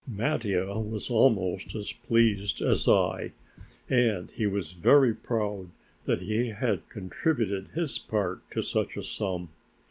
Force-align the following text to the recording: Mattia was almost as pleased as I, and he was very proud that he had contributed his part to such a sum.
Mattia 0.07 0.79
was 0.79 1.11
almost 1.11 1.75
as 1.75 1.91
pleased 1.93 2.59
as 2.59 2.87
I, 2.87 3.33
and 3.87 4.31
he 4.31 4.47
was 4.47 4.71
very 4.73 5.13
proud 5.13 5.69
that 6.05 6.23
he 6.23 6.47
had 6.47 6.89
contributed 6.89 7.67
his 7.75 7.99
part 7.99 8.41
to 8.49 8.63
such 8.63 8.97
a 8.97 9.03
sum. 9.03 9.49